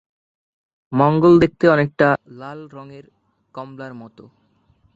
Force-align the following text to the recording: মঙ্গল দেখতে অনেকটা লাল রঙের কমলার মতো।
মঙ্গল 0.91 1.33
দেখতে 1.39 1.65
অনেকটা 1.69 2.07
লাল 2.39 2.59
রঙের 2.67 3.05
কমলার 3.55 3.93
মতো। 3.93 4.23